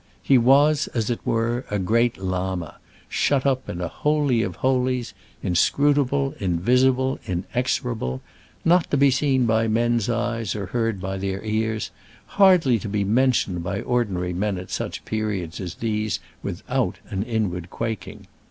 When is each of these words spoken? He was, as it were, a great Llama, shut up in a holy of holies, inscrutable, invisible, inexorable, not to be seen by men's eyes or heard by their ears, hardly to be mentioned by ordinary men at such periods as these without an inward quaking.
He 0.23 0.39
was, 0.39 0.87
as 0.95 1.11
it 1.11 1.19
were, 1.23 1.63
a 1.69 1.77
great 1.77 2.17
Llama, 2.17 2.77
shut 3.07 3.45
up 3.45 3.69
in 3.69 3.81
a 3.81 3.87
holy 3.87 4.41
of 4.41 4.55
holies, 4.55 5.13
inscrutable, 5.43 6.33
invisible, 6.39 7.19
inexorable, 7.27 8.21
not 8.65 8.89
to 8.89 8.97
be 8.97 9.11
seen 9.11 9.45
by 9.45 9.67
men's 9.67 10.09
eyes 10.09 10.55
or 10.55 10.65
heard 10.65 10.99
by 10.99 11.17
their 11.19 11.43
ears, 11.43 11.91
hardly 12.25 12.79
to 12.79 12.89
be 12.89 13.03
mentioned 13.03 13.61
by 13.63 13.81
ordinary 13.81 14.33
men 14.33 14.57
at 14.57 14.71
such 14.71 15.05
periods 15.05 15.61
as 15.61 15.75
these 15.75 16.19
without 16.41 16.95
an 17.11 17.21
inward 17.21 17.69
quaking. 17.69 18.25